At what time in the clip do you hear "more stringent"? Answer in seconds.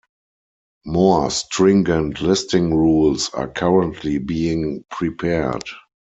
0.83-2.21